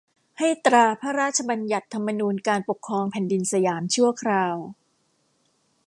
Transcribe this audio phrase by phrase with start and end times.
[0.37, 4.55] ให้ตราพระราชบัญญัติธรรมนูญการปกครองแผ่นดินสยามชั่วคราว